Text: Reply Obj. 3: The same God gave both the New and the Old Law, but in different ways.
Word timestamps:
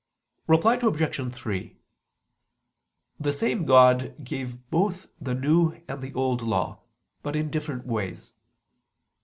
Reply 0.47 0.79
Obj. 0.81 1.31
3: 1.31 1.77
The 3.19 3.31
same 3.31 3.65
God 3.65 4.15
gave 4.23 4.67
both 4.71 5.05
the 5.21 5.35
New 5.35 5.79
and 5.87 6.01
the 6.01 6.15
Old 6.15 6.41
Law, 6.41 6.79
but 7.21 7.35
in 7.35 7.51
different 7.51 7.85
ways. 7.85 8.33